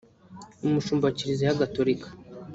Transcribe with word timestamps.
Umushumba 0.65 1.03
wa 1.07 1.15
Kiliziya 1.17 1.59
Gatolika 1.61 2.07